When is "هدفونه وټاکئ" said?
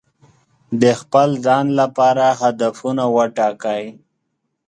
2.41-3.83